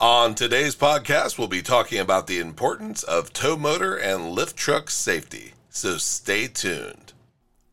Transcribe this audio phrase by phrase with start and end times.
[0.00, 4.90] On today's podcast, we'll be talking about the importance of tow motor and lift truck
[4.90, 5.54] safety.
[5.70, 7.14] So stay tuned.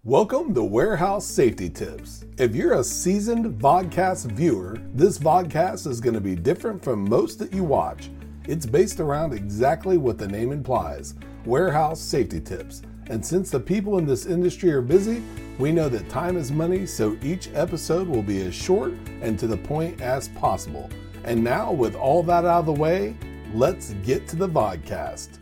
[0.04, 2.26] Welcome to Warehouse Safety Tips.
[2.40, 7.38] If you're a seasoned vodcast viewer, this vodcast is going to be different from most
[7.38, 8.10] that you watch.
[8.48, 11.14] It's based around exactly what the name implies
[11.46, 12.82] warehouse safety tips.
[13.06, 15.22] And since the people in this industry are busy,
[15.60, 19.46] we know that time is money, so each episode will be as short and to
[19.46, 20.90] the point as possible.
[21.26, 23.18] And now, with all that out of the way,
[23.52, 25.40] let's get to the vodcast.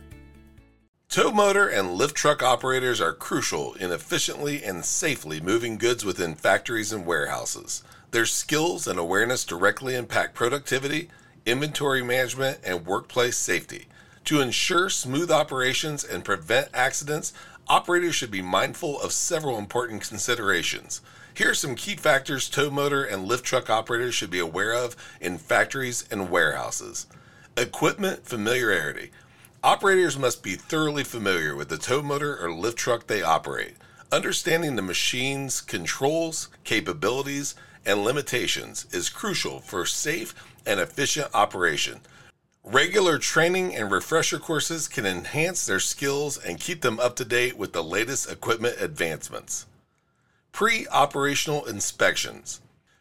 [1.10, 6.34] Tow motor and lift truck operators are crucial in efficiently and safely moving goods within
[6.34, 7.84] factories and warehouses.
[8.12, 11.10] Their skills and awareness directly impact productivity,
[11.44, 13.86] inventory management, and workplace safety.
[14.24, 17.34] To ensure smooth operations and prevent accidents,
[17.68, 21.02] operators should be mindful of several important considerations.
[21.36, 24.94] Here are some key factors tow motor and lift truck operators should be aware of
[25.20, 27.08] in factories and warehouses.
[27.56, 29.10] Equipment familiarity.
[29.64, 33.74] Operators must be thoroughly familiar with the tow motor or lift truck they operate.
[34.12, 42.00] Understanding the machine's controls, capabilities, and limitations is crucial for safe and efficient operation.
[42.62, 47.58] Regular training and refresher courses can enhance their skills and keep them up to date
[47.58, 49.66] with the latest equipment advancements.
[50.54, 52.60] Pre operational inspections.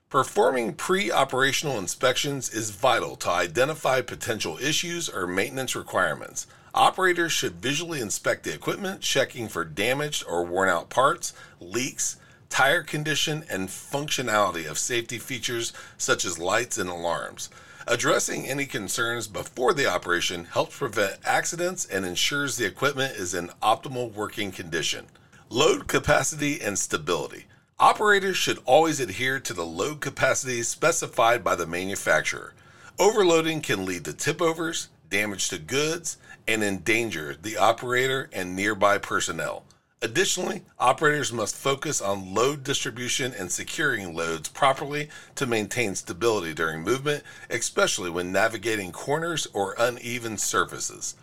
[0.09, 6.47] Performing pre operational inspections is vital to identify potential issues or maintenance requirements.
[6.73, 12.17] Operators should visually inspect the equipment, checking for damaged or worn out parts, leaks,
[12.49, 17.51] tire condition, and functionality of safety features such as lights and alarms.
[17.85, 23.49] Addressing any concerns before the operation helps prevent accidents and ensures the equipment is in
[23.61, 25.05] optimal working condition.
[25.53, 27.45] Load capacity and stability.
[27.77, 32.55] Operators should always adhere to the load capacity specified by the manufacturer.
[32.97, 38.97] Overloading can lead to tip overs, damage to goods, and endanger the operator and nearby
[38.97, 39.63] personnel.
[40.01, 46.81] Additionally, operators must focus on load distribution and securing loads properly to maintain stability during
[46.81, 47.21] movement,
[47.51, 51.13] especially when navigating corners or uneven surfaces.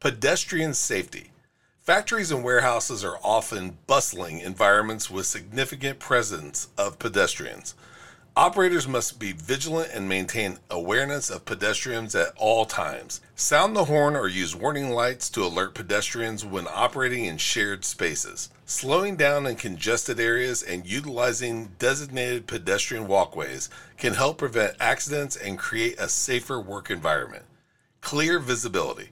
[0.00, 1.30] Pedestrian safety.
[1.82, 7.74] Factories and warehouses are often bustling environments with significant presence of pedestrians.
[8.36, 13.22] Operators must be vigilant and maintain awareness of pedestrians at all times.
[13.34, 18.50] Sound the horn or use warning lights to alert pedestrians when operating in shared spaces.
[18.66, 25.58] Slowing down in congested areas and utilizing designated pedestrian walkways can help prevent accidents and
[25.58, 27.46] create a safer work environment.
[28.02, 29.08] Clear visibility.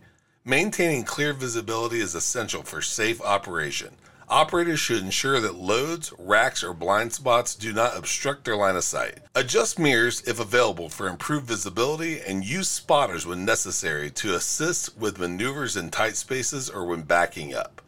[0.48, 3.91] Maintaining clear visibility is essential for safe operation.
[4.31, 8.82] Operators should ensure that loads, racks, or blind spots do not obstruct their line of
[8.82, 9.19] sight.
[9.34, 15.19] Adjust mirrors if available for improved visibility and use spotters when necessary to assist with
[15.19, 17.82] maneuvers in tight spaces or when backing up.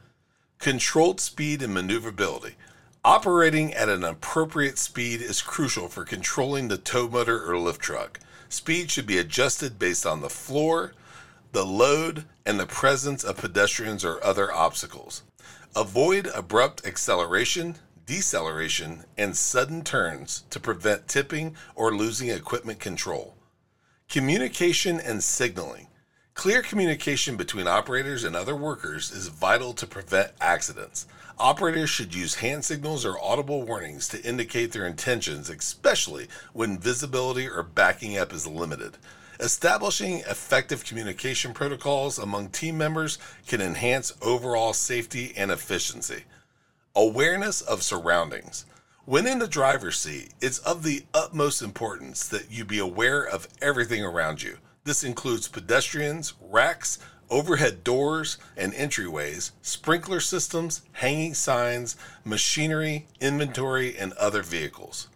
[0.59, 2.57] Controlled speed and maneuverability.
[3.07, 8.21] Operating at an appropriate speed is crucial for controlling the tow motor or lift truck.
[8.51, 10.93] Speed should be adjusted based on the floor,
[11.53, 15.23] the load, and the presence of pedestrians or other obstacles.
[15.75, 23.37] Avoid abrupt acceleration, deceleration, and sudden turns to prevent tipping or losing equipment control.
[24.09, 25.87] Communication and signaling.
[26.35, 31.07] Clear communication between operators and other workers is vital to prevent accidents.
[31.39, 37.49] Operators should use hand signals or audible warnings to indicate their intentions, especially when visibility
[37.49, 38.97] or backing up is limited.
[39.41, 46.25] Establishing effective communication protocols among team members can enhance overall safety and efficiency.
[46.95, 48.67] Awareness of surroundings.
[49.07, 53.49] When in the driver's seat, it's of the utmost importance that you be aware of
[53.63, 54.59] everything around you.
[54.85, 56.99] This includes pedestrians, racks,
[57.31, 61.97] overhead doors and entryways, sprinkler systems, hanging signs,
[62.27, 65.09] machinery, inventory, and other vehicles.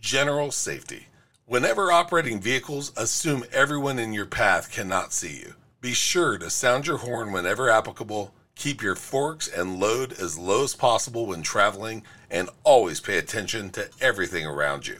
[0.00, 1.06] General safety.
[1.52, 5.52] Whenever operating vehicles, assume everyone in your path cannot see you.
[5.82, 10.64] Be sure to sound your horn whenever applicable, keep your forks and load as low
[10.64, 14.96] as possible when traveling, and always pay attention to everything around you.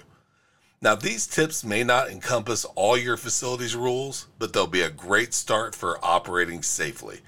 [0.83, 5.33] Now, these tips may not encompass all your facility's rules, but they'll be a great
[5.33, 7.21] start for operating safely.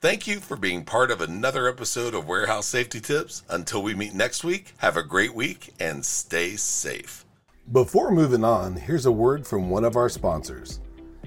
[0.00, 3.42] Thank you for being part of another episode of Warehouse Safety Tips.
[3.50, 7.26] Until we meet next week, have a great week and stay safe.
[7.72, 10.80] Before moving on, here's a word from one of our sponsors.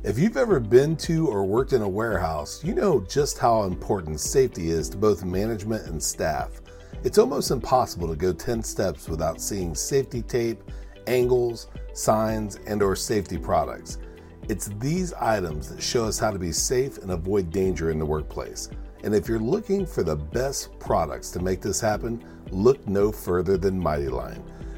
[0.04, 4.20] If you've ever been to or worked in a warehouse, you know just how important
[4.20, 6.62] safety is to both management and staff.
[7.04, 10.62] It's almost impossible to go 10 steps without seeing safety tape,
[11.08, 13.98] angles, signs, and or safety products.
[14.48, 18.06] It's these items that show us how to be safe and avoid danger in the
[18.06, 18.70] workplace.
[19.04, 23.58] And if you're looking for the best products to make this happen, look no further
[23.58, 24.44] than Mighty Line.